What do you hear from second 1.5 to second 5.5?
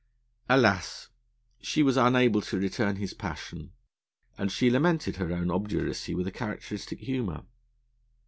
she was unable to return his passion, and she lamented her